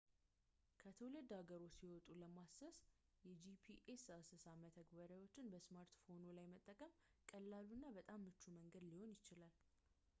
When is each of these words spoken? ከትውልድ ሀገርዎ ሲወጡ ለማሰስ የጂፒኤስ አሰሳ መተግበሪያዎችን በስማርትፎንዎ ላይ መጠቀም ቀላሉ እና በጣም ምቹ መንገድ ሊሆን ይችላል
ከትውልድ 0.81 1.31
ሀገርዎ 1.39 1.67
ሲወጡ 1.75 2.07
ለማሰስ 2.21 2.77
የጂፒኤስ 3.27 4.03
አሰሳ 4.15 4.45
መተግበሪያዎችን 4.61 5.51
በስማርትፎንዎ 5.53 6.31
ላይ 6.37 6.47
መጠቀም 6.55 6.95
ቀላሉ 7.31 7.69
እና 7.77 7.85
በጣም 7.99 8.25
ምቹ 8.29 8.41
መንገድ 8.59 8.85
ሊሆን 8.93 9.13
ይችላል 9.17 9.55